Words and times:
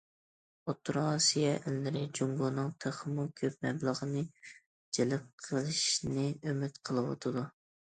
ئوتتۇرا 0.71 1.01
ئاسىيا 1.09 1.51
ئەللىرى 1.71 2.01
جۇڭگونىڭ 2.19 2.71
تېخىمۇ 2.85 3.27
كۆپ 3.43 3.59
مەبلىغىنى 3.67 4.25
جەلپ 4.99 5.31
قىلىشنى 5.47 6.27
ئۈمىد 6.41 6.83
قىلىۋاتىدۇ. 6.91 7.49